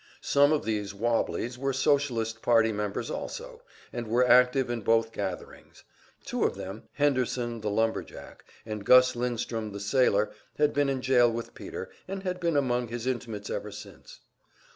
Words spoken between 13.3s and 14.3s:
ever since.